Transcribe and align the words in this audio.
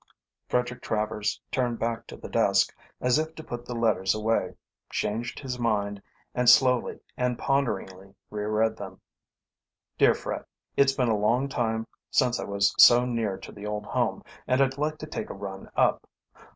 Frederick 0.49 0.81
Travers 0.81 1.39
turned 1.51 1.77
back 1.77 2.07
to 2.07 2.17
the 2.17 2.27
desk, 2.27 2.75
as 2.99 3.19
if 3.19 3.35
to 3.35 3.43
put 3.43 3.65
the 3.67 3.75
letters 3.75 4.15
away, 4.15 4.55
changed 4.89 5.37
his 5.37 5.59
mind, 5.59 6.01
and 6.33 6.49
slowly 6.49 6.99
and 7.17 7.37
ponderingly 7.37 8.15
reread 8.31 8.77
them. 8.77 8.99
"Dear 9.99 10.15
Fred: 10.15 10.43
"It's 10.75 10.93
been 10.93 11.09
a 11.09 11.15
long 11.15 11.47
time 11.49 11.85
since 12.09 12.39
I 12.39 12.45
was 12.45 12.73
so 12.79 13.05
near 13.05 13.37
to 13.37 13.51
the 13.51 13.67
old 13.67 13.85
home, 13.85 14.23
and 14.47 14.59
I'd 14.59 14.79
like 14.79 14.97
to 14.97 15.05
take 15.05 15.29
a 15.29 15.35
run 15.35 15.69
up. 15.75 16.09